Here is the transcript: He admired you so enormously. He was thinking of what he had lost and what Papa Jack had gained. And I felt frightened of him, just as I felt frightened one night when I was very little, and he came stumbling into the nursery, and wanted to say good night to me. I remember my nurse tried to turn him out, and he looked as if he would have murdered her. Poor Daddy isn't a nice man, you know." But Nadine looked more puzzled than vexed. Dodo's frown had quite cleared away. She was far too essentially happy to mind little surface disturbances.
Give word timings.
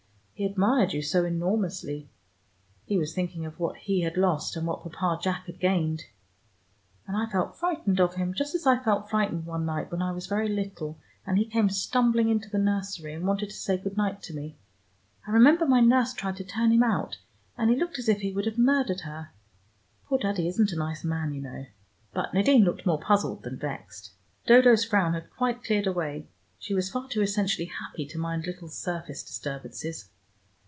He 0.33 0.47
admired 0.47 0.91
you 0.91 1.03
so 1.03 1.23
enormously. 1.23 2.09
He 2.87 2.97
was 2.97 3.13
thinking 3.13 3.45
of 3.45 3.59
what 3.59 3.75
he 3.77 4.01
had 4.01 4.17
lost 4.17 4.55
and 4.57 4.65
what 4.65 4.81
Papa 4.81 5.21
Jack 5.21 5.45
had 5.45 5.59
gained. 5.59 6.05
And 7.05 7.15
I 7.15 7.27
felt 7.27 7.59
frightened 7.59 7.99
of 7.99 8.15
him, 8.15 8.33
just 8.33 8.55
as 8.55 8.65
I 8.65 8.79
felt 8.81 9.07
frightened 9.07 9.45
one 9.45 9.67
night 9.67 9.91
when 9.91 10.01
I 10.01 10.11
was 10.11 10.25
very 10.25 10.49
little, 10.49 10.97
and 11.27 11.37
he 11.37 11.45
came 11.45 11.69
stumbling 11.69 12.27
into 12.27 12.49
the 12.49 12.57
nursery, 12.57 13.13
and 13.13 13.27
wanted 13.27 13.51
to 13.51 13.55
say 13.55 13.77
good 13.77 13.95
night 13.97 14.23
to 14.23 14.33
me. 14.33 14.57
I 15.27 15.29
remember 15.31 15.67
my 15.67 15.79
nurse 15.79 16.11
tried 16.11 16.37
to 16.37 16.43
turn 16.43 16.71
him 16.71 16.81
out, 16.81 17.19
and 17.55 17.69
he 17.69 17.75
looked 17.75 17.99
as 17.99 18.09
if 18.09 18.21
he 18.21 18.31
would 18.31 18.47
have 18.47 18.57
murdered 18.57 19.01
her. 19.01 19.29
Poor 20.07 20.17
Daddy 20.17 20.47
isn't 20.47 20.71
a 20.71 20.75
nice 20.75 21.03
man, 21.03 21.33
you 21.35 21.41
know." 21.43 21.67
But 22.13 22.33
Nadine 22.33 22.63
looked 22.63 22.83
more 22.87 22.99
puzzled 22.99 23.43
than 23.43 23.57
vexed. 23.57 24.09
Dodo's 24.47 24.85
frown 24.85 25.13
had 25.13 25.29
quite 25.29 25.63
cleared 25.63 25.85
away. 25.85 26.25
She 26.57 26.73
was 26.73 26.89
far 26.89 27.07
too 27.07 27.21
essentially 27.21 27.65
happy 27.65 28.07
to 28.07 28.17
mind 28.17 28.47
little 28.47 28.69
surface 28.69 29.21
disturbances. 29.21 30.09